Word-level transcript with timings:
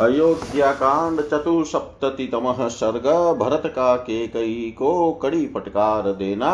अयोध्या 0.00 0.72
कांड 0.72 1.20
चतुसप्ततितमः 1.20 2.66
सर्ग 2.68 3.06
भरत 3.38 3.62
का 3.66 3.96
केकई 3.96 4.74
को 4.78 5.12
कड़ी 5.12 5.46
फटकार 5.46 6.02
देना। 6.12 6.50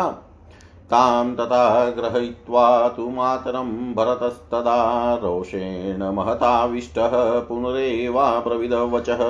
तां 0.89 1.33
तथा 1.35 1.89
ग्रहीत्वा 1.89 2.87
तु 2.87 3.09
मातरं 3.09 3.69
भरतस्तदा 3.93 4.79
रोषेण 5.15 6.03
महताविष्टः 6.11 7.09
पुनरेवाब्रविदवचः 7.39 9.23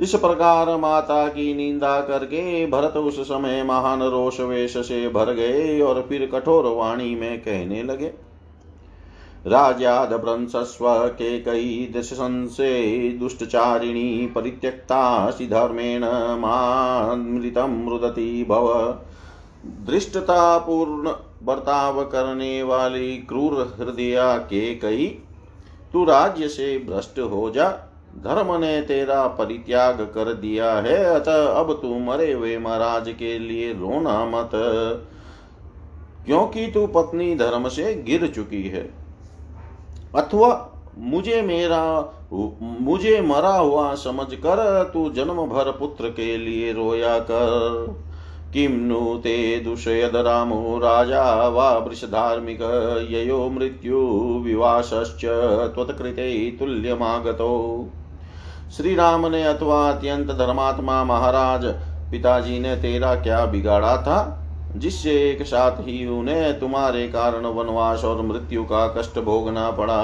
इस 0.00 0.14
प्रकार 0.14 0.76
माता 0.76 1.26
की 1.28 1.54
निंदा 1.54 2.00
करके 2.00 2.66
भरत 2.66 2.96
उस 2.96 3.20
समय 3.20 3.62
महान 3.62 4.02
रोष 4.02 4.40
वेश 4.40 4.76
से 4.78 5.08
भर 5.08 5.32
गए 5.32 5.80
और 5.80 6.06
फिर 6.08 6.26
कठोर 6.34 6.64
वाणी 6.76 7.14
में 7.14 7.38
कहने 7.40 7.82
लगे। 7.82 8.12
राजादभ्रंशस्व 9.46 10.86
केकयी 11.08 11.92
दशंसे 11.96 13.08
दुष्टचारिणी 13.10 14.26
परित्यक्तासि 14.26 15.46
धर्मेण 15.46 16.04
मामृतं 16.38 17.88
रुदति 17.88 18.46
भव। 18.48 18.72
दृष्टतापूर्ण 19.86 21.12
बर्ताव 21.42 22.04
करने 22.04 22.62
वाली 22.62 23.16
क्रूर 23.16 23.76
हृदया 23.78 24.36
के 24.38 24.74
कई, 24.74 25.06
तू 25.92 26.04
राज्य 26.04 26.48
से 26.48 26.78
भ्रष्ट 26.78 27.18
हो 27.18 27.50
जा, 27.50 27.68
धर्म 28.24 28.54
ने 28.60 28.80
तेरा 28.80 29.26
परित्याग 29.28 30.00
कर 30.14 30.32
दिया 30.34 30.72
है, 30.72 31.04
अतः 31.04 31.46
अब 31.46 31.72
तू 31.82 31.98
मरे 31.98 32.32
हुए 32.32 32.58
महाराज 32.58 33.14
के 33.18 33.38
लिए 33.38 33.72
रोना 33.72 34.24
मत, 34.24 34.50
क्योंकि 36.26 36.66
तू 36.66 36.86
पत्नी 36.86 37.34
धर्म 37.34 37.68
से 37.68 37.94
गिर 38.02 38.26
चुकी 38.26 38.62
है। 38.62 39.05
अथवा 40.16 40.70
मुझे 40.98 41.42
मेरा 41.42 42.12
मुझे 42.80 43.20
मरा 43.20 43.56
हुआ 43.56 43.94
समझकर 43.94 44.90
तू 44.94 45.10
जन्म 45.10 45.36
भर 45.46 45.70
पुत्र 45.70 46.08
के 46.10 46.36
लिए 46.36 46.72
रोया 46.72 47.18
कर। 47.18 48.04
किं 48.52 48.68
नु 48.68 49.16
ते 49.16 49.60
दूषयद 49.60 50.16
रामो 50.16 50.78
राजा 50.78 51.48
वा 51.48 51.70
वृषधार्मिक 51.78 52.60
ययो 53.10 53.48
मृत्युविवासश्च 53.48 55.24
त्वत्कृते 55.74 56.56
तुल्यमागतो। 56.58 57.52
श्री 58.76 58.94
राम 58.94 59.26
ने 59.26 59.42
अथवा 59.44 59.88
अत्यंत 59.90 60.30
धर्मात्मा 60.30 61.04
महाराज, 61.04 61.64
पिताजी 62.10 62.58
ने 62.58 62.76
तेरा 62.76 63.14
क्या 63.14 63.44
बिगाड़ा 63.46 63.96
था? 63.96 64.42
जिससे 64.76 65.12
एक 65.30 65.42
साथ 65.42 65.80
ही 65.80 66.06
उन्हें 66.08 66.58
तुम्हारे 66.60 67.06
कारण 67.08 67.46
वनवास 67.46 68.04
और 68.04 68.22
मृत्यु 68.22 68.64
का 68.64 68.86
कष्ट 68.88 69.18
भोगना 69.18 69.70
पड़ा। 69.70 70.02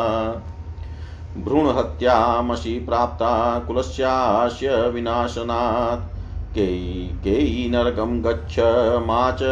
भ्रूण 1.39 1.69
हत्यामसी 1.69 2.79
प्राप्ता, 2.81 3.59
कुलस्यास्य 3.59 4.77
विनाशनात्। 4.89 6.11
केयी 6.55 7.05
केयी 7.25 7.69
नरकं 7.71 8.23
गच्छ 8.25 8.59
मा 9.07 9.31
च 9.31 9.43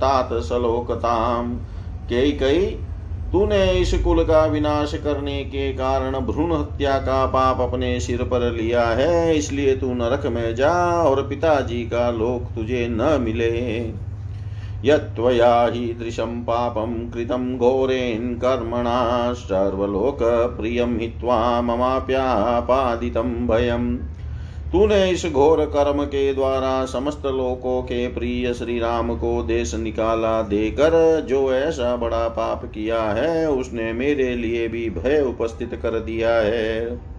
तात 0.00 0.28
सलोकताम। 0.42 1.54
कई 2.10 2.32
कई, 2.32 2.60
तूने 3.32 3.64
इस 3.72 3.94
कुल 3.94 4.22
का 4.24 4.44
विनाश 4.46 4.94
करने 4.94 5.44
के 5.44 5.72
कारण 5.72 6.18
भ्रूण 6.20 6.52
हत्या 6.52 6.98
का 6.98 7.24
पाप 7.26 7.60
अपने 7.60 7.98
सिर 8.00 8.22
पर 8.22 8.50
लिया 8.52 8.86
है, 8.86 9.36
इसलिए 9.36 9.76
तू 9.76 9.94
नरक 9.94 10.26
में 10.26 10.54
जा 10.54 10.72
और 11.02 11.22
पिताजी 11.28 11.82
का 11.84 12.10
लोक 12.10 12.54
तुझे 12.54 12.86
न 12.90 13.18
मिले। 13.20 14.13
यत्त्वया 14.84 15.66
हीदृशं 15.66 16.42
पापं 16.42 17.10
कृतं 17.10 17.58
घोरेन् 17.58 18.34
कर्मणा 18.34 19.32
सर्वलोकप्रियं 19.32 20.98
हित्वा 20.98 21.62
ममाप्यापादितं 21.62 23.46
भयम्। 23.46 23.96
तूने 24.72 25.10
इस 25.10 25.26
घोर 25.26 25.64
कर्म 25.64 26.04
के 26.04 26.34
द्वारा 26.34 26.84
समस्त 26.84 27.26
लोकों 27.26 27.82
के 27.82 28.08
प्रिय 28.08 28.54
श्री 28.54 28.78
राम 28.78 29.16
को 29.16 29.42
देश 29.42 29.74
निकाला, 29.74 30.42
देकर 30.42 31.20
जो 31.28 31.54
ऐसा 31.54 31.96
बड़ा 31.96 32.28
पाप 32.28 32.64
किया 32.64 33.02
है, 33.02 33.50
उसने 33.50 33.92
मेरे 33.92 34.36
लिए 34.36 34.68
भी 34.68 34.90
भय 34.90 35.20
उपस्थित 35.20 35.74
कर 35.82 35.90
दिया 35.90 36.30
है। 36.30 37.13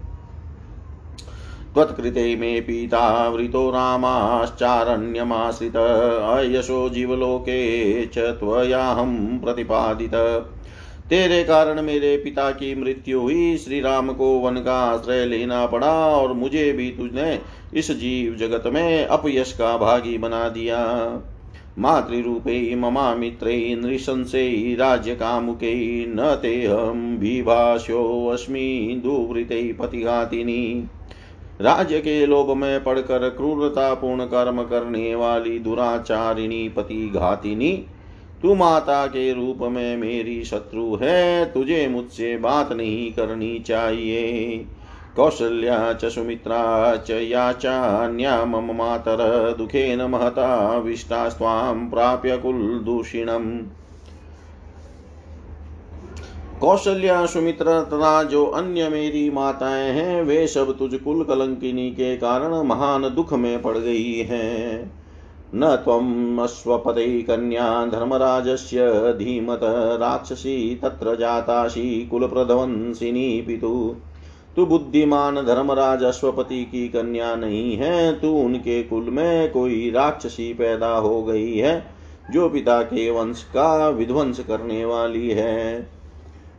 त्वत्कृते 1.76 2.36
मे 2.36 2.62
पीता 2.62 3.30
वृतो 3.30 3.70
रामाश्चारण्यमाश्रित 3.70 5.76
अयशो 5.76 6.90
जीवलोके 6.90 8.06
च 8.06 8.18
त्वयाहं 8.18 9.40
प्रतिपादित। 9.40 10.12
तेरे 11.10 11.44
कारण 11.44 11.82
मेरे 11.82 12.18
पिता 12.18 12.52
की 12.52 12.82
मृत्यु 12.82 13.20
हुई 13.20 13.58
श्री 13.58 13.82
राम 13.82 14.14
को 14.14 14.40
वन 14.40 14.56
का 14.56 14.74
आश्रय 14.74 15.26
लेना 15.26 15.66
पड़ा 15.66 15.88
और 15.88 16.34
मुझे 16.34 16.72
भी 16.72 16.90
तुझने 16.90 17.40
इस 17.74 17.92
जीव 17.92 18.36
जगत 18.36 18.64
में 18.68 19.06
अपयश 19.06 19.52
का 19.52 19.78
भागी 19.78 20.18
बना 20.18 20.50
दिया। 20.50 21.12
मातृरूपे 21.80 22.76
ममा 22.76 23.16
मित्रे, 23.16 23.76
नृशंसे 23.76 24.78
राज्य 24.80 25.16
कामुके, 25.16 26.08
न 26.08 26.40
तेहम 26.42 27.18
विभाष्योऽस्मि 27.22 29.02
दुवृते 29.04 29.74
पतिघातिनी। 29.74 30.90
राज्य 31.62 32.00
के 32.00 32.26
लोभ 32.26 32.58
में 32.58 32.84
पड़कर 32.84 33.30
क्रूरता 33.30 33.94
पूर्ण 33.94 34.26
कर्म 34.26 34.64
करने 34.64 35.16
वाली 35.16 35.60
दुराचारिणी, 35.60 36.70
पति 36.70 37.12
घातिनी, 37.16 37.86
तू 38.42 38.56
माता 38.56 39.08
के 39.08 39.34
रूप 39.34 39.58
में 39.62 39.98
मेरी 39.98 40.44
शत्रु 40.44 40.96
है, 40.96 41.54
तुझे 41.54 41.88
मुझसे 41.88 42.38
बात 42.38 42.74
नहीं 42.74 43.12
करनी 43.12 43.60
चाहिए। 43.60 44.66
कौशल्या 45.16 45.94
च 45.94 46.06
सुमित्रा 46.06 46.96
च 46.96 47.12
या 47.12 47.52
चान्या 47.52 48.46
मम 48.46 48.76
मातर 48.76 49.56
दुखेन 49.58 50.02
महता 50.02 50.78
विष्टास्त्वां 50.78 51.90
प्राप्य 51.90 52.38
कुलदूषिणम् 52.38 53.62
कौशल्या 56.62 57.26
सुमित्र 57.26 57.82
तथा 57.82 58.24
जो 58.24 58.46
अन्य 58.46 58.90
मेरी 58.90 59.30
माताएँ 59.30 59.92
हैं, 59.92 60.24
वे 60.24 60.48
सब 60.48 60.78
तुझ 60.78 60.96
कुल 60.96 61.24
कलंकिनी 61.24 61.90
के 61.90 62.18
कारण 62.18 62.68
महान 62.68 63.02
दुख 63.16 63.34
में 63.34 63.62
पड़ 63.62 63.78
गई 63.78 64.14
हैं। 64.14 64.92
न 65.56 65.76
त्वम् 65.76 66.40
अश्वपते 66.40 67.22
कन्या 67.22 67.86
धर्मराजस्य 67.86 68.78
धीमत 69.18 69.60
राक्षसी 70.00 70.80
तत्र 70.84 71.16
जातासी 71.16 72.08
कुलप्रध्वंसिनी 72.12 73.42
पितु। 73.42 73.96
तु 74.56 74.66
बुद्धिमान 74.66 75.36
धर्मराज 75.36 76.04
अश्वपति 76.04 76.64
की 76.64 76.88
कन्या 76.88 77.36
नहीं 77.36 77.78
है, 77.78 78.20
तू 78.20 78.30
उनके 78.30 78.84
कुल 78.84 79.04
में 79.04 79.52
कोई 79.52 79.92
राक्षसी 79.92 80.54
पैदा 80.54 80.98
हो 80.98 81.24
गई 81.24 81.58
है, 81.58 81.86
जो 82.32 82.50
पिता 82.50 82.82
के 82.82 83.12
वंश 83.12 83.44
का 83.44 83.90
विध्वंस 83.90 84.40
करने 84.40 84.86
वाली 84.86 85.30
है। 85.30 85.95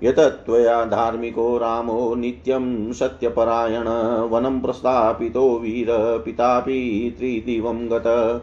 यतत्वया 0.02 0.84
धार्मिको 0.84 1.58
रामो 1.58 2.14
नित्यं 2.14 2.92
सत्यपरायण, 2.92 3.88
वनं 4.28 4.60
प्रस्थापितो 4.60 5.58
वीर 5.58 5.86
पितापि 6.24 7.14
त्रिदिवं 7.18 7.88
गत। 7.90 8.42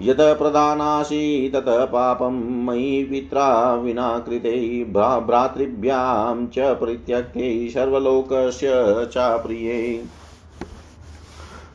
यत 0.00 0.16
प्रधानासि 0.20 1.50
तत 1.54 1.64
पापं 1.68 2.64
मयि 2.66 3.04
पित्रा 3.10 3.74
विना 3.74 4.18
कृते 4.18 4.84
भ्रातृभ्यां 4.94 6.46
च 6.46 6.58
परित्यक्ते, 6.58 7.68
सर्वलोकस्य 7.68 8.68
चाप्रिये 9.12 10.04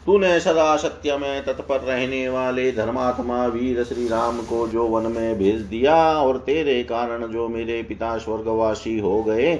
तूने 0.06 0.40
सदा 0.40 0.76
सत्य 0.78 1.18
में 1.18 1.46
तत्पर 1.46 1.80
रहने 1.80 2.30
वाले 2.30 2.72
धर्मात्मा 2.72 3.46
वीर 3.46 3.84
श्री 3.84 4.08
राम 4.08 4.38
को 4.38 4.68
जो 4.68 4.84
वन 4.84 5.12
में 5.12 5.38
भेज 5.38 5.62
दिया 5.62 5.96
और 6.20 6.38
तेरे 6.38 6.84
कारण 6.84 7.28
जो 7.28 7.48
मेरे 7.48 7.84
पिता 7.84 8.18
स्वर्गवासी 8.18 9.00
हो 9.00 9.24
गए, 9.24 9.60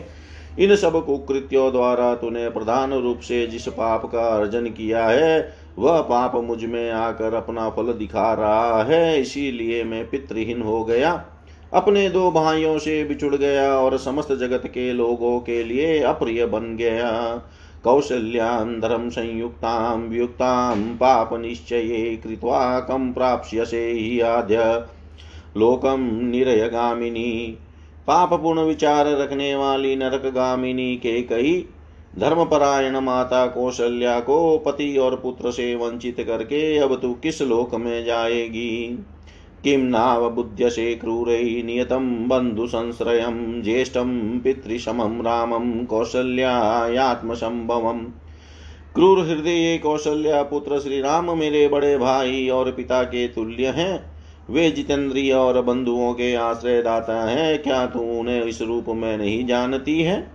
इन 0.60 0.76
सब 0.76 1.06
कुकृत्यों 1.06 1.72
द्वारा 1.72 2.16
तूने 2.16 2.50
प्रधान 2.50 2.94
रूप 2.94 3.20
से 3.20 3.48
जिस 3.48 3.68
पाप 3.68 4.06
का 4.06 4.28
अर्जन 4.38 4.66
किया 4.66 5.06
है, 5.06 5.56
वह 5.80 6.02
पाप 6.02 6.36
मुझमें 6.36 6.92
आकर 6.92 7.34
अपना 7.34 7.70
फल 7.70 7.94
दिखा 7.94 8.34
रहा 8.34 8.84
है, 8.84 9.22
इसीलिए 9.22 9.84
मैं 9.84 10.10
पितृहीन 10.10 10.62
हो 10.62 10.84
गया। 10.84 11.26
अपने 11.74 12.10
दो 12.10 12.32
भाइयों 12.32 12.78
से 12.78 13.04
बिछुड़ 13.04 13.36
गया 13.36 13.78
और 13.78 13.98
समस्त 13.98 14.34
जगत 14.34 14.68
के 14.68 14.94
लोगों 14.94 15.40
के 15.40 15.64
लिए 15.64 16.00
अप्रिय 16.00 16.46
बन 16.46 16.76
गया। 16.76 17.12
कौशल्यां 17.84 18.80
धर्म 18.80 19.10
संयुक्तां 19.10 20.00
वियुक्तां 20.00 20.96
पापनिश्चये 20.96 22.22
कृत्वा 22.24 22.80
कं 22.80 23.14
प्राप्स्यसे 23.14 24.20
आद्य 24.20 24.86
लोकं 25.58 26.00
निरयगामिनी। 26.32 27.58
पापपूर्ण 28.08 28.60
विचार 28.60 29.08
रखने 29.08 29.56
वाली 29.56 29.96
नरकगामिनी 29.96 30.96
के 30.96 31.22
कही, 31.22 31.66
धर्मपरायण 32.20 32.98
माता 32.98 33.48
कौशल्या 33.48 34.20
को 34.20 34.58
पति 34.58 34.98
और 34.98 35.16
पुत्र 35.16 35.52
से 35.52 35.76
वंचित 35.76 36.16
करके 36.20 36.78
अब 36.78 36.96
तू 37.02 37.14
किस 37.14 37.42
लोक 37.42 37.76
में 37.76 38.06
जाएगी? 38.06 39.06
किं 39.64 39.78
नावबुध्यसे 39.78 40.96
क्रूरै 40.96 41.62
नियतं 41.66 42.28
बन्धुसंश्रयं 42.28 43.62
ज्येष्ठं 43.62 44.40
पितृशमं 44.40 45.22
रामं 45.22 45.86
कौसल्यायात्मसम्भवम् 45.86 48.06
क्रूर 48.96 49.20
हृदय 49.20 49.80
कौशल्या 49.84 50.44
पुत्र 50.44 50.80
श्री 50.80 51.02
राम 51.02 51.38
मेरे 51.38 51.68
बड़े 51.68 51.98
भाई 51.98 52.50
और 52.50 52.72
पिता 52.72 53.04
के 53.04 53.28
तुल्य 53.28 53.68
हैं। 53.68 54.14
वे 54.50 54.72
जितेंद्रिय 54.72 55.34
और 55.34 55.62
बंधुओं 55.62 56.14
के 56.14 56.36
आश्रय 56.36 56.82
दाता 56.82 57.24
है। 57.24 57.58
क्या 57.58 57.86
तू 57.86 58.00
उन्हें 58.00 58.44
इस 58.44 58.62
रूप 58.62 58.86
में 58.88 59.18
नहीं 59.18 59.46
जानती 59.46 60.02
है? 60.02 60.32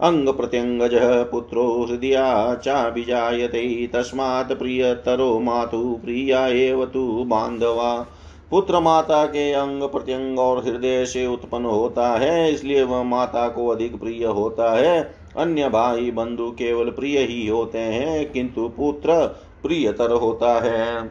अंग 0.00 0.28
प्रत्यंगज 0.28 1.26
पुत्रो 1.32 1.86
हृदया 1.90 2.54
चाभिजायते 2.54 3.86
तस्मात् 3.86 4.52
प्रियतरो 4.52 5.40
मातु 5.40 6.00
प्रिया 6.04 6.46
एव 6.46 6.84
तु 6.84 7.24
बांधवा। 7.26 8.06
पुत्र 8.50 8.80
माता 8.80 9.26
के 9.26 9.52
अंग 9.52 9.82
प्रत्यंग 9.82 10.38
और 10.38 10.64
हृदय 10.64 11.06
से 11.06 11.26
उत्पन्न 11.26 11.64
होता 11.64 12.08
है, 12.08 12.52
इसलिए 12.52 12.82
वह 12.82 13.02
माता 13.02 13.48
को 13.48 13.68
अधिक 13.68 14.00
प्रिय 14.00 14.24
होता 14.24 14.72
है। 14.72 15.14
अन्य 15.36 15.68
भाई 15.68 16.10
बंधु 16.10 16.50
केवल 16.50 16.90
प्रिय 16.90 17.18
ही 17.18 17.48
होते 17.48 17.78
हैं, 17.78 18.32
किंतु 18.32 18.68
पुत्र 18.68 19.36
प्रियतर 19.62 20.10
होता 20.10 20.60
है। 20.60 21.10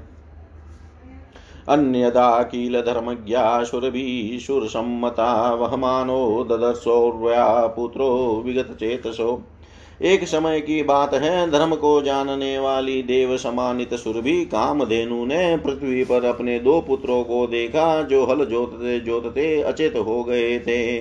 अन्यदा 1.69 2.43
किल 2.43 2.81
धर्मज्ञाशुरभिशुरसम्मता 2.81 5.53
वहमानो 5.53 6.43
ददर्शौर्या 6.43 7.67
पुत्रो 7.67 8.41
विगत 8.45 8.57
विगतचेतसो 8.57 9.41
एक 10.01 10.23
समय 10.23 10.59
की 10.61 10.83
बात 10.83 11.13
है, 11.13 11.51
धर्म 11.51 11.75
को 11.75 12.01
जानने 12.01 12.57
वाली 12.59 13.03
देव 13.03 13.37
समानित 13.37 13.93
सुरभि 13.93 14.45
कामधेनु 14.45 15.25
ने 15.25 15.57
पृथ्वी 15.57 16.03
पर 16.03 16.25
अपने 16.25 16.59
दो 16.59 16.79
पुत्रों 16.81 17.23
को 17.23 17.47
देखा, 17.47 18.01
जो 18.01 18.25
हल 18.25 18.45
जोतते 18.45 18.99
जोतते 18.99 19.61
अचेत 19.61 19.95
हो 19.97 20.23
गए 20.23 20.59
थे। 20.59 20.99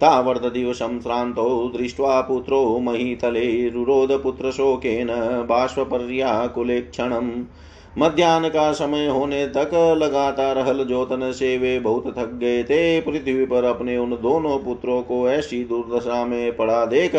तावर्तदिवसं 0.00 1.00
श्रान्तौ 1.00 1.72
दृष्ट्वा 1.78 2.20
पुत्रो 2.20 2.78
महीतले 2.78 3.68
रुरोधपुत्रशोकेन 3.68 5.08
क्षणम् 6.90 7.30
मध्यान्ह 7.98 8.48
का 8.48 8.72
समय 8.72 9.06
होने 9.06 9.46
तक 9.46 9.70
लगातार 9.98 10.58
हल 10.58 10.84
जोतन 10.84 11.32
से 11.32 11.58
वे 11.58 11.78
बहुत 11.80 12.18
थक 12.18 12.32
गए 12.34 12.62
थे। 12.64 13.00
पृथ्वी 13.00 13.44
पर 13.46 13.64
अपने 13.64 13.96
उन 13.96 14.10
दोनों 14.10 14.58
पुत्रों 14.58 15.02
को 15.02 15.28
ऐसी 15.28 15.64
दुर्दशा 15.64 16.24
में 16.24 16.56
पड़ा 16.56 16.84
देख 16.86 17.16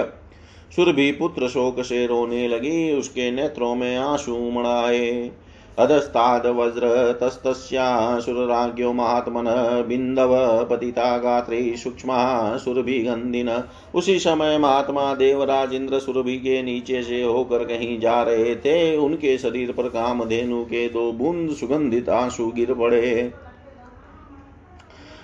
सुरभि 0.76 1.12
पुत्र 1.12 1.48
शोक 1.48 1.82
से 1.82 2.06
रोने 2.08 2.48
लगी, 2.48 2.92
उसके 2.94 3.32
नेत्रों 3.32 3.76
में 3.76 3.98
आँसू 3.98 4.52
मड़ाए। 4.52 5.32
अधस्ताद 5.80 6.46
वज्र 6.48 6.88
तस्तस्यासुरराज्ञो 7.22 8.92
महात्मन, 8.94 9.46
बिंदव 9.88 10.36
पतिता 10.72 11.18
गात्रे 11.18 11.78
सूक्ष्म 11.78 12.12
सुरभिगंधिन 12.58 13.50
उसी 13.96 14.20
समय 14.20 14.58
महात्मा 14.58 15.14
देवराज 15.14 15.74
इंद्र 15.74 16.00
सुरभि 16.00 16.38
के 16.38 16.62
नीचे 16.64 17.04
से 17.04 17.22
होकर 17.24 17.64
कहीं 17.64 18.00
जा 18.00 18.22
रहे 18.24 18.56
थे। 18.56 18.98
उनके 18.98 19.38
शरीर 19.38 19.72
पर 19.72 19.90
कामधेनु 19.90 20.64
के 20.64 20.88
दो 20.90 21.12
बूंद 21.12 21.50
सुगंधित 21.52 22.10
आँसू 22.10 22.52
गिर 22.52 22.74
पड़े। 22.74 23.32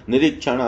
निरीक्षण 0.10 0.60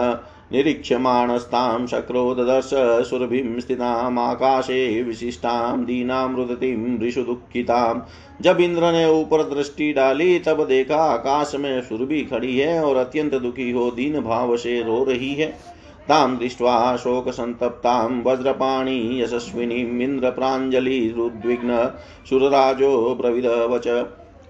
निरीक्ष्यमाणस्तां 0.52 1.88
शक्रो 1.88 2.36
ददर्श 2.36 2.70
सुरभिं 3.10 3.60
स्थितामाकाशे 3.60 5.04
विशिष्टां 5.04 5.86
दीनामृदतिं 5.86 7.08
ऋषु 7.08 7.24
दुःखितां 7.24 8.00
जब 8.42 8.60
इंद्र 8.60 8.92
ने 8.92 9.06
ऊपर 9.22 9.44
दृष्टि 9.44 9.94
डाली, 9.94 10.40
तब 10.40 10.68
देखा 10.68 10.98
आकाश 10.98 11.56
में 11.56 11.82
सुरभि 11.82 12.22
खड़ी 12.22 12.58
है 12.58 12.84
और 12.84 12.96
अत्यंत 12.96 13.36
दुखी 13.36 13.72
हो 13.72 13.92
दीन 13.92 14.22
भाव 14.22 14.58
से 14.58 14.82
रो 14.84 15.04
रही 15.04 15.34
है। 15.34 15.74
तां 16.08 16.38
दृष्ट्वा 16.38 16.96
शोकसन्तप्तां 16.98 18.22
वज्रपाणि 18.24 19.22
यशस्विनीम् 19.22 20.02
इन्द्रप्राञ्जलिरुद्विग्न 20.02 21.92
सुरराजो 22.30 23.16
ब्रविदवच 23.22 23.88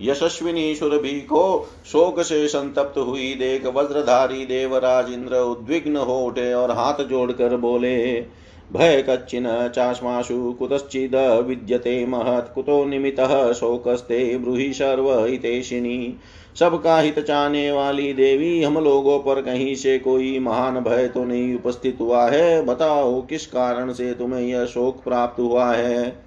यशस्विनी 0.01 0.75
सुरभि 0.75 1.21
को 1.21 1.69
शोक 1.85 2.21
से 2.21 2.47
संतप्त 2.47 2.97
हुई, 2.97 3.33
देख 3.33 3.65
वज्रधारी 3.65 4.45
देवराज 4.45 5.13
इंद्र 5.13 5.35
उद्विग्न 5.35 5.95
हो 5.95 6.19
उठे 6.19 6.53
और 6.53 6.71
हाथ 6.71 7.03
जोड़कर 7.03 7.57
बोले, 7.57 8.25
भय 8.73 9.05
कच्चिन, 9.09 9.71
चाश्माशु 9.75 10.53
कुतश्चिद, 10.59 11.15
विद्यते 11.15 12.05
महत्, 12.05 12.53
कुतो 12.55 12.85
निमित्तः 12.85 13.53
शोकस्ते 13.53 14.37
ब्रूहि 14.37 14.73
सर्व 14.73 15.25
हितेशिनी। 15.25 16.15
सबका 16.59 16.99
हित 16.99 17.19
चाहने 17.19 17.71
वाली 17.71 18.13
देवी, 18.13 18.63
हम 18.63 18.77
लोगों 18.77 19.19
पर 19.19 19.41
कहीं 19.41 19.75
से 19.75 19.99
कोई 19.99 20.39
महान 20.39 20.79
भय 20.79 21.07
तो 21.07 21.23
नहीं 21.23 21.55
उपस्थित 21.55 21.97
हुआ 22.01 22.29
है। 22.29 22.65
बताओ, 22.65 23.21
किस 23.21 23.47
कारण 23.47 23.93
से 23.93 24.13
तुम्हें 24.13 24.41
यह 24.41 24.65
शोक 24.65 25.03
प्राप्त 25.03 25.39
हुआ 25.39 25.73
है? 25.73 26.22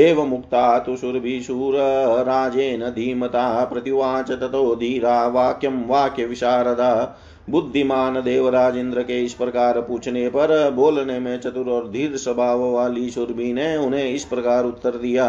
एव 0.00 0.24
मुक्ता 0.24 0.78
तु 0.78 0.96
शूरभिशूरराजेन 0.96 2.80
धीमता 2.90 3.64
प्रतिवाच 3.64 4.30
ततो 4.30 4.74
धीरा 4.74 5.26
वाक्य 5.26 6.24
विशारदा 6.24 7.18
बुद्धिमान 7.50 8.14
देवराज 8.14 8.76
इंद्र 8.76 9.02
के 9.02 9.24
इस 9.24 9.34
प्रकार 9.34 9.80
पूछने 9.80 10.28
पर 10.28 10.70
बोलने 10.70 11.18
में 11.18 11.40
चतुर 11.40 11.68
और 11.68 11.90
धीर 11.90 12.16
स्वभाव 12.16 12.70
वाली 12.70 13.10
सुरभि 13.10 13.52
ने 13.52 13.76
उन्हें 13.76 14.10
इस 14.10 14.24
प्रकार 14.24 14.64
उत्तर 14.64 14.90
दिया। 14.90 15.26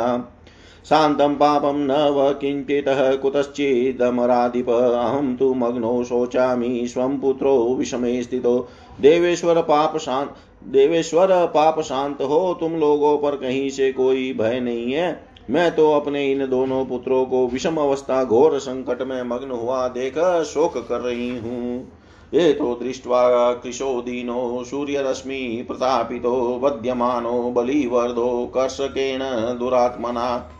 शान्तं 0.89 1.35
पापं 1.35 1.77
न 1.77 1.91
व 1.91 2.33
किञ्चितः 2.33 3.15
कुतश्चिदमराधिप। 3.15 4.69
अहं 4.69 5.35
तु 5.35 5.53
मग्नो 5.53 6.03
शोचामि, 6.03 6.87
स्वं 6.87 7.17
पुत्रो 7.19 7.75
विषमे 7.75 8.21
स्थितो। 8.23 8.67
देवेश्वर 9.01 9.61
पाप 9.61 9.97
शांत 9.97 10.29
देवेश्वर, 10.63 11.27
पाप 11.45 11.79
शांत 11.81 12.21
हो, 12.21 12.57
तुम 12.59 12.75
लोगों 12.75 13.17
पर 13.17 13.35
कहीं 13.35 13.69
से 13.69 13.91
कोई 13.91 14.33
भय 14.33 14.59
नहीं 14.59 14.93
है। 14.93 15.23
मैं 15.49 15.75
तो 15.75 15.91
अपने 15.91 16.31
इन 16.31 16.45
दोनों 16.47 16.85
पुत्रों 16.85 17.25
को 17.25 17.47
विषम 17.47 17.77
अवस्था, 17.77 18.23
घोर 18.23 18.59
संकट 18.59 19.01
में 19.01 19.23
मग्न 19.23 19.51
हुआ 19.51 19.87
देख 19.87 20.17
शोक 20.45 20.77
कर 20.89 20.99
रही 20.99 21.29
हूँ। 21.29 21.91
ये 22.33 22.53
तो 22.53 22.73
दृष्ट्वा 22.75 23.53
कृशो 23.53 24.01
दीनो 24.01 24.63
सूर्यरश्मि, 24.63 25.65
प्रतापितो 25.67 26.59
वध्यमानो 26.63 27.41
बलिवर्धो, 27.51 28.45
कर्षकेण, 28.45 29.19
दुरात्मना। 29.59 30.51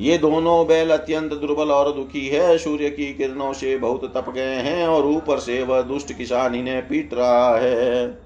ये 0.00 0.18
दोनों 0.18 0.66
बैल 0.66 0.90
अत्यंत 0.90 1.32
दुर्बल 1.32 1.70
और 1.70 1.92
दुखी 1.92 2.26
है। 2.28 2.56
सूर्य 2.58 2.90
की 2.90 3.12
किरणों 3.14 3.52
से 3.52 3.76
बहुत 3.76 4.04
तप 4.14 4.30
गए 4.30 4.54
हैं 4.54 4.86
और 4.86 5.06
ऊपर 5.06 5.38
से 5.38 5.62
वह 5.62 5.82
दुष्ट 5.82 6.12
किसान 6.12 6.54
इन्हें 6.54 6.88
पीट 6.88 7.14
रहा 7.14 7.56
है। 7.56 8.23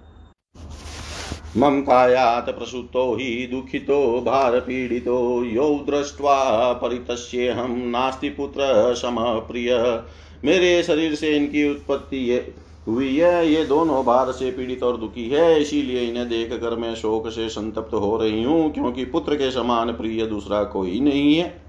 मम 1.56 1.80
कायात 1.80 2.48
प्रसुतो 2.48 3.14
हि 3.14 3.46
दुःखितो, 3.46 4.20
भारपीडितो। 4.20 5.44
यो 5.44 5.68
दृष्ट्वा 5.86 6.72
परितस्येऽहं 6.72 7.76
नास्ति 7.90 8.28
पुत्र 8.28 8.94
समप्रिय। 8.94 10.02
मेरे 10.44 10.82
शरीर 10.82 11.14
से 11.14 11.36
इनकी 11.36 11.70
उत्पत्ति 11.70 12.54
हुई 12.88 13.16
है, 13.16 13.52
ये 13.52 13.64
दोनों 13.64 14.04
भार 14.04 14.32
से 14.32 14.50
पीड़ित 14.50 14.82
और 14.82 14.96
दुखी 14.96 15.28
है, 15.28 15.60
इसीलिए 15.60 16.00
इन्हें 16.00 16.28
देख 16.28 16.52
कर 16.52 16.76
मैं 16.76 16.94
शोक 16.94 17.28
से 17.28 17.48
संतप्त 17.48 17.94
हो 17.94 18.16
रही 18.16 18.42
हूँ, 18.42 18.70
क्योंकि 18.72 19.04
पुत्र 19.04 19.34
के 19.34 19.50
समान 19.50 19.92
प्रिय 19.92 20.26
दूसरा 20.26 20.62
कोई 20.64 21.00
नहीं 21.00 21.34
है। 21.36 21.67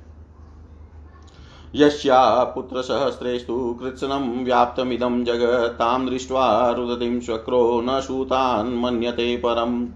यस्या 1.76 2.44
पुत्रसहस्रेस्तु 2.44 3.78
कृत्सनं 3.82 4.46
व्याप्तमिदं 4.46 5.24
जगतां 5.24 6.06
दृष्ट्वा 6.06 6.72
रुदतिं 6.72 7.20
शक्रो 7.20 7.82
न 7.82 8.02
सूतान् 8.02 8.80
मन्यते 8.80 9.38
परम्। 9.38 9.88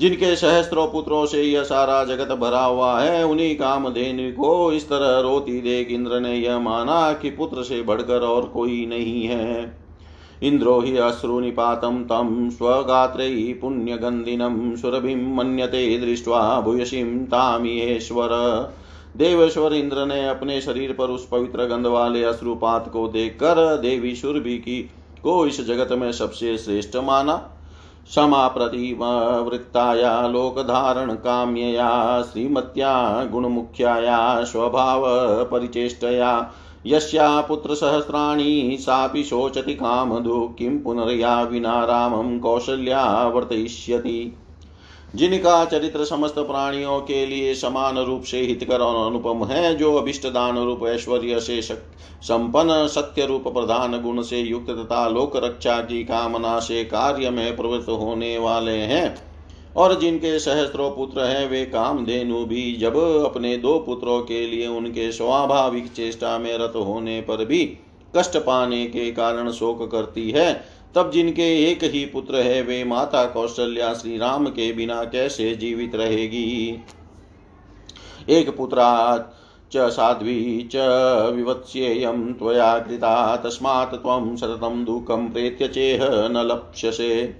जिनके 0.00 0.36
सहस्त्रों 0.36 0.86
पुत्रों 0.86 1.26
से 1.26 1.42
यह 1.42 1.62
सारा 1.62 2.04
जगत 2.04 2.36
भरा 2.36 2.64
हुआ 2.64 3.00
है, 3.00 3.24
उन्हीं 3.24 3.56
कामधेनु 3.56 4.42
को 4.42 4.72
इस 4.72 4.88
तरह 4.88 5.20
रोती 5.20 5.60
देख 5.60 5.90
इंद्र 5.90 6.20
ने 6.20 6.36
यह 6.36 6.58
माना 6.58 7.12
कि 7.12 7.30
पुत्र 7.30 7.62
से 7.62 7.82
बढ़कर 7.82 8.20
और 8.20 8.44
कोई 8.44 8.86
नहीं 8.86 9.24
है। 9.24 9.78
इन्द्रो 10.42 10.80
हि 10.80 10.96
अश्रुनिपातं 10.96 12.04
तं 12.04 12.50
स्वगात्रैः 12.50 13.60
पुण्यगन्धिनं 13.60 14.76
सुरभिं 14.76 15.36
मन्यते 15.36 15.98
दृष्ट्वा 15.98 16.60
भूयसीं 16.60 17.24
तामिहेश्वर 17.24 18.28
देवेश्वर 19.16 19.74
इंद्र 19.74 20.06
ने 20.06 20.28
अपने 20.28 20.60
शरीर 20.60 20.92
पर 20.92 21.04
उस 21.04 21.28
पवित्र 21.28 21.64
गंध 21.64 21.86
वाले 21.86 22.24
अश्रुपात 22.24 22.90
को 22.92 23.08
देखकर 23.08 23.76
देवी 23.76 24.14
सुरभि 24.14 24.58
की 24.58 24.90
को 25.22 25.46
इस 25.46 25.66
जगत 25.66 25.92
में 25.92 26.12
सबसे 26.12 26.58
श्रेष्ठ 26.58 26.96
माना। 26.96 27.50
समाप्रतिवृत्ताया 28.14 30.28
लोकधारण 30.28 31.12
काम्यया, 31.12 32.22
श्रीमत्या, 32.22 33.24
गुणमुख्याया, 33.24 34.44
स्वभाव 34.44 35.04
परिचेष्टया, 35.44 36.52
यस्या 36.86 37.40
पुत्रसहस्राणि 37.40 38.76
सापि 38.80 39.22
शोचति 39.22 39.74
कामधु 39.74 40.54
किं 40.58 40.78
पुनर्या 40.78 41.42
विना 41.42 41.84
रामं 41.84 42.40
कौशल्या 42.40 43.28
वर्तयिष्यति। 43.28 44.36
जिनका 45.14 45.64
चरित्र 45.64 46.04
समस्त 46.04 46.34
प्राणियों 46.34 47.00
के 47.00 47.26
लिए 47.26 47.54
समान 47.54 47.98
रूप 47.98 48.22
से 48.22 48.40
हितकर 48.40 48.80
और 48.80 49.06
अनुपम 49.06 49.44
है, 49.44 49.74
जो 49.74 49.94
अभिष्ट 49.94 50.26
दान 50.26 50.58
रूप, 50.58 50.86
ऐश्वर्य 50.86 51.40
से 51.40 51.62
संपन्न, 51.62 52.86
सत्य 52.86 53.26
रूप, 53.26 53.48
प्रधान 53.48 54.00
गुण 54.02 54.22
से 54.22 54.40
युक्त 54.40 54.70
तथा 54.70 55.08
लोक 55.08 55.36
रक्षा 55.36 55.80
की 55.80 56.04
कामना 56.04 56.58
से 56.60 56.84
कार्य 56.84 57.30
में 57.30 57.56
प्रवृत्त 57.56 57.88
होने 57.88 58.38
वाले 58.38 58.76
हैं। 58.76 59.26
और 59.76 60.00
जिनके 60.00 60.38
सहस्त्रों 60.38 60.90
पुत्र 60.90 61.20
हैं, 61.20 61.48
वे 61.50 61.64
कामधेनु 61.64 62.44
भी 62.44 62.76
जब 62.76 62.96
अपने 63.24 63.56
दो 63.56 63.78
पुत्रों 63.78 64.20
के 64.20 64.46
लिए 64.46 64.66
उनके 64.66 65.12
स्वाभाविक 65.12 65.92
चेष्टा 65.92 66.38
में 66.38 66.58
रत 66.58 66.72
होने 66.76 67.20
पर 67.20 67.44
भी 67.44 67.78
कष्ट 68.16 68.36
पाने 68.36 68.86
के 68.86 69.10
कारण 69.10 69.50
शोक 69.50 69.90
करती 69.92 70.30
है 70.30 70.75
तब 70.96 71.10
जिनके 71.10 71.70
एक 71.70 71.84
ही 71.84 72.04
पुत्र 72.04 72.36
है, 72.36 72.62
वे 72.62 72.84
माता 72.84 73.24
कौशल्या 73.24 73.94
श्री 73.94 74.18
राम 74.18 74.46
के 74.46 74.72
बिना 74.72 75.04
कैसे 75.04 75.54
जीवित 75.54 75.94
रहेगी? 75.94 76.82
एक 78.28 78.56
पुत्रा 78.56 79.18
च 79.72 79.76
साध्वी 79.76 80.68
च 80.72 80.76
विवत्स्येयं 81.34 82.32
त्वया 82.32 82.78
कृता, 82.78 83.36
तस्मात् 83.36 83.94
त्वं 83.94 84.36
सततं 84.36 84.84
दुःखं 84.84 85.28
प्रेत्य 85.28 85.68
चेह 85.68 85.98
न 86.04 86.48
लप्स्यसे। 86.52 87.34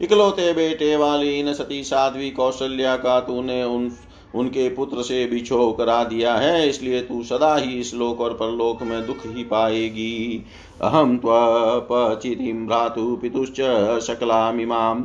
इकलौते 0.00 0.52
बेटे 0.52 0.96
वाली 0.96 1.42
न 1.42 1.52
सती 1.52 1.84
साध्वी 1.84 2.30
कौशल्या 2.30 2.96
का 2.96 3.20
तूने 3.20 3.64
उन 3.64 3.90
उनके 4.34 4.68
पुत्र 4.68 5.02
से 5.02 5.26
बिछो 5.26 5.70
करा 5.72 6.02
दिया 6.04 6.34
है, 6.34 6.68
इसलिए 6.68 7.00
तू 7.00 7.22
सदा 7.22 7.54
ही 7.56 7.78
इस 7.80 7.94
लोक 7.94 8.20
और 8.20 8.34
परलोक 8.34 8.82
में 8.82 9.06
दुख 9.06 9.26
ही 9.26 9.44
पाएगी। 9.44 10.44
अहम 10.82 11.16
त्वपचितिं 11.18 12.66
भ्रातु 12.66 13.16
पितुश्च 13.16 13.60
शकलामिमाम् 14.06 15.04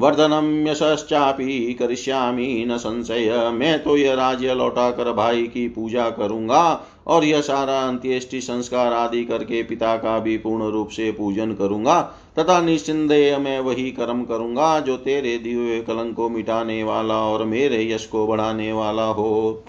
वर्धनम 0.00 0.66
यश्चापी 0.68 1.72
करिष्यामी, 1.74 2.64
न 2.64 2.76
संशय। 2.76 3.50
मैं 3.54 3.82
तो 3.82 3.96
यह 3.96 4.14
राज्य 4.14 4.54
लौटा 4.54 4.90
कर 4.90 5.12
भाई 5.12 5.42
की 5.42 5.68
पूजा 5.68 6.08
करूँगा 6.10 6.64
और 7.06 7.24
यह 7.24 7.40
सारा 7.40 7.78
अंत्येष्टि 7.80 8.40
संस्कार 8.40 8.92
आदि 8.92 9.24
करके 9.24 9.62
पिता 9.62 9.96
का 9.96 10.18
भी 10.18 10.36
पूर्ण 10.38 10.70
रूप 10.70 10.88
से 10.88 11.10
पूजन 11.12 11.52
करूँगा 11.52 12.00
तथा 12.38 12.60
निश्चिंदेय 12.60 13.36
मैं 13.36 13.58
वही 13.60 13.90
कर्म 13.90 14.22
करूँगा 14.24 14.78
जो 14.80 14.96
तेरे 14.96 15.36
दिव्य 15.38 15.80
कलंक 15.80 16.14
को 16.16 16.28
मिटाने 16.28 16.82
वाला 16.82 17.18
और 17.22 17.44
मेरे 17.44 17.82
यश 17.92 18.06
को 18.06 18.26
बढ़ाने 18.26 18.72
वाला 18.72 19.04
हो। 19.04 19.64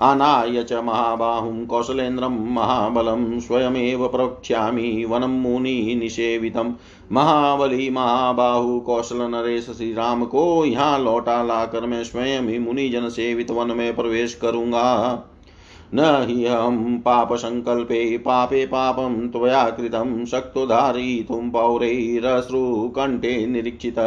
आनाय 0.00 0.62
च 0.62 0.72
महाबाहुं 0.72 1.66
कौशलेन्द्रं 1.66 2.54
महाबलं 2.54 3.40
स्वयमेव 3.40 4.08
प्रवक्ष्यामि 4.08 5.04
वनं 5.04 5.40
मुनिनिषेवितं 5.40 6.72
महाबली, 7.12 7.90
महाबाहु, 7.90 8.80
कौशल 8.80 9.16
नरेश 9.16 9.66
श्री 9.66 9.92
राम 9.92 10.24
को 10.24 10.64
यहाँ 10.64 10.98
लौटा 10.98 11.42
लाकर 11.42 11.86
मैं 11.86 12.04
स्वयं 12.04 12.42
ही 12.42 12.58
मुनिजन 12.58 13.08
सेवित 13.08 13.50
वन 13.50 13.76
में 13.76 13.96
प्रवेश 13.96 14.34
करूँगा। 14.34 15.24
न 15.94 16.26
हि 16.28 16.44
अहं 16.44 16.98
पापसङ्कल्पे 16.98 18.18
पापे 18.18 18.66
पापं 18.66 19.28
त्वया 19.28 19.70
कृतं 19.70 20.24
शक्तोधारयितुं 20.24 21.50
पौरैरश्रुकण्ठे 21.50 23.46
निरीक्षित। 23.46 23.98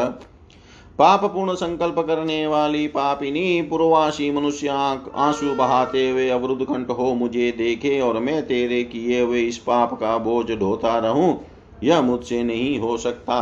पाप 0.99 1.23
पूर्ण 1.25 1.53
संकल्प 1.53 1.99
करने 1.99 2.45
वाली 2.47 2.87
पापिनी 2.87 3.61
पूर्वासी 3.61 4.31
मनुष्य 4.31 4.69
आँसू 4.69 5.53
बहाते 5.55 6.09
हुए 6.09 6.29
अवरुद्ध 6.29 6.65
कंठ 6.65 6.89
हो, 6.89 7.13
मुझे 7.13 7.51
देखे 7.57 7.99
और 8.01 8.19
मैं 8.19 8.41
तेरे 8.47 8.83
किए 8.83 9.21
हुए 9.21 9.41
इस 9.41 9.57
पाप 9.57 9.93
का 9.93 10.17
बोझ 10.17 10.51
ढोता 10.51 10.97
रहूँ, 10.97 11.39
यह 11.83 12.01
मुझसे 12.01 12.43
नहीं 12.43 12.79
हो 12.79 12.97
सकता। 12.97 13.37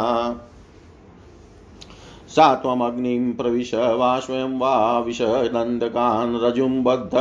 सा 2.30 2.54
त्वमग्निं 2.56 3.34
प्रविश 3.34 3.74
वा 3.74 4.20
स्वयं 4.20 4.58
वा 4.60 5.00
विशदन्तकान् 5.00 6.36
रजुं 6.42 6.84
बद्ध 6.84 7.14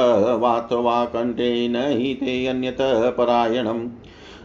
वाथवा 0.43 1.05
कण्ठे 1.05 1.69
न 1.69 1.77
हि 1.77 2.15
ते 2.15 2.47
अन्यत 2.47 2.79
परायणम्। 3.19 3.89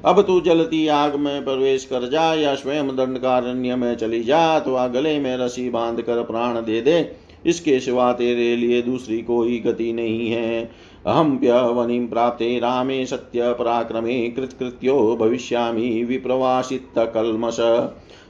अब 0.05 0.22
तू 0.22 0.39
जलती 0.41 0.88
आग 0.88 1.15
में 1.15 1.43
प्रवेश 1.43 1.86
कर 1.86 2.08
जा, 2.10 2.34
या 2.34 2.55
स्वयं 2.55 2.88
दंडकारण्य 2.88 3.75
में 3.75 3.96
चली 3.96 4.24
जा 4.24 4.39
अथवा 4.55 4.88
गले 4.88 5.20
में 5.20 5.36
रसी 5.38 5.70
बाँध 5.70 6.01
कर 6.01 6.24
प्राण 6.24 6.55
दे 6.55 6.81
दे। 6.81 7.12
इसके 7.46 7.79
सिवा 7.79 8.12
तेरे 8.13 8.55
लिए 8.55 8.81
दूसरी 8.81 9.22
कोई 9.22 9.60
गति 9.60 9.91
नहीं 9.93 10.29
है। 10.31 10.63
अहम 11.08 11.38
प्यवनिं 11.38 12.08
प्राप्ते 12.08 12.58
रामे 12.60 13.05
सत्य 13.05 13.53
पराक्रमे 13.53 14.20
कृतकृत्यो 14.29 15.15
भविष्यामि 15.15 16.03
विप्रवासित 16.03 16.93
कलमश 16.98 17.58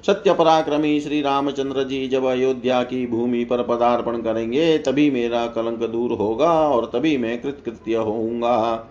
सत्य 0.08 0.34
पराक्रमी 0.34 1.00
श्री 1.00 1.22
रामचंद्र 1.22 1.84
जी 1.84 2.08
जब 2.08 2.25
अयोध्या 2.25 2.84
की 2.84 3.06
भूमि 3.08 3.44
पर 3.46 3.63
पदार्पण 3.63 4.18
करेंगे, 4.18 4.78
तभी 4.78 5.10
मेरा 5.12 5.46
कलंक 5.48 5.90
दूर 5.90 6.12
होगा 6.12 6.51
और 6.70 6.90
तभी 6.94 7.18
मैं 7.18 7.42
कृतकृत्य 7.42 7.96
होऊँगा। 7.96 8.88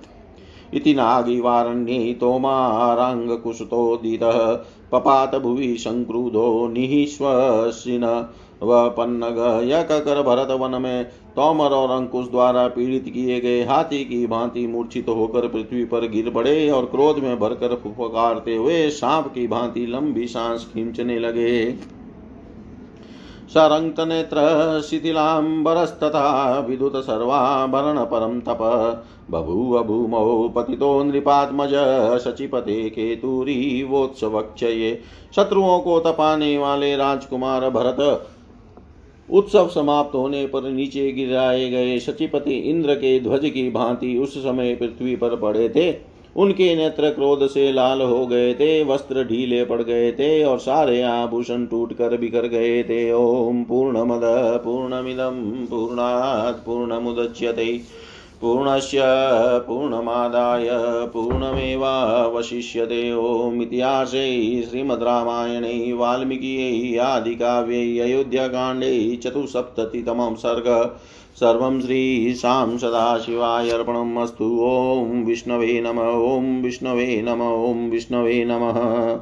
इति 0.75 0.95
नागिवारण्ये 0.95 2.15
तोमाराङ्गकुशतोदितः 2.15 4.65
पपात 4.93 5.37
भुवि 5.37 5.79
सङ्क्रुधो 5.79 6.69
निःश्वसिन 6.69 8.29
वपन्नग 8.63 10.27
भरत 10.27 10.51
वन 10.51 10.83
में 10.83 11.11
तोमर 11.37 11.65
और 11.65 11.91
अंकुश 11.91 12.31
द्वारा 12.31 12.69
पीड़ित 12.69 13.05
किए 13.05 13.41
गए 13.41 13.65
हाथी 13.65 14.05
की 14.05 14.27
भांति 14.27 14.67
मूर्छित 14.67 15.09
होकर 15.09 15.49
पृथ्वी 15.49 15.85
पर 15.85 16.09
गिर 16.09 16.31
पड़े 16.31 16.71
और 16.71 16.87
क्रोध 16.87 17.19
में 17.19 17.41
भरकर 17.41 17.75
फुफकारते 17.75 18.57
हुए 18.57 18.91
सांप 18.91 19.35
की 19.35 19.47
भांति 19.47 19.87
लंबी 19.87 20.27
सांस 20.27 20.71
खींचने 20.75 21.19
लगे। 21.19 21.79
सरङ्क्तनेत्र 23.51 24.41
शिथिलाम्बरस्तथा 24.81 26.59
विदुत 26.59 26.97
सर्वाभरणपरं 26.97 28.41
तप। 28.41 28.59
बभूव 29.31 29.83
भूमौ 29.83 30.49
पतितो 30.49 31.05
नृपात्मज 31.05 31.71
शचिपते 32.25 32.91
केतुरीवोत्सवक्षये 32.91 35.03
शत्रुओं 35.37 35.81
को 35.81 36.01
तपाने 36.01 36.59
वाले 36.59 36.97
राजकुमार 36.97 37.71
भरत, 37.71 38.27
उत्सव 39.29 39.69
समाप्त 39.69 40.15
होने 40.15 40.47
पर 40.47 40.71
नीचे 40.71 41.13
गिराए 41.13 41.71
गए 41.71 41.99
शचिपति 41.99 42.71
इंद्र 42.71 42.95
के 42.95 43.21
ध्वज 43.21 43.41
की 43.45 43.71
भांति 43.71 44.19
उस 44.19 44.39
समय 44.39 44.75
पृथ्वी 44.75 45.17
पर 45.17 45.37
पड़े 45.37 45.69
थे। 45.69 46.10
उनके 46.37 46.77
नेत्र 46.77 47.11
क्रोध 47.11 47.47
से 47.47 47.73
लाल 47.73 48.03
हो 48.03 48.27
गए 48.27 48.55
थे, 48.55 48.85
वस्त्र 48.85 49.25
ढीले 49.25 49.65
पड़ 49.65 49.83
गए 49.83 50.13
थे 50.13 50.45
और 50.45 50.59
सारे 50.59 51.03
आभूषण 51.03 51.67
टूट 51.67 51.93
कर 51.93 52.17
बिखर 52.17 52.47
गए 52.47 52.83
थे। 52.83 53.13
ओम 53.13 53.65
पूर्णमद 53.65 54.21
पूर्णमिदम 54.65 55.67
पूर्णात्, 55.71 56.67
पूर्णमुदच्यते 56.67 57.81
पूर्णस्य 58.41 59.01
पूर्णमादाय, 59.67 60.67
पूर्णमेवावशिष्यते। 61.07 63.13
ओमितिहासे 63.13 64.63
श्रीमद् 64.63 65.03
रामायणे 65.03 65.93
वाल्मीकियै, 65.93 66.99
आदिकाव्ये, 66.99 68.01
अयोध्याकाण्डे 68.01 69.17
चतुस्सप्ततितमं 69.17 70.35
सर्ग। 70.35 70.97
सर्वं 71.37 71.81
श्रीशां 71.81 72.79
सदाशिवाय 72.79 73.71
अर्पणम् 73.71 74.19
ॐ 75.01 75.25
विष्णवे 75.25 75.81
नम। 75.81 75.99
ॐ 75.99 76.63
विष्णवे 76.63 77.23
नम। 77.23 77.43
ॐ 77.43 77.91
विष्णवे 77.91 78.45
नमः। 78.45 79.21